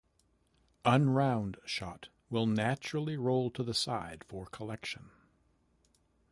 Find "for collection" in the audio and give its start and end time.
4.23-5.11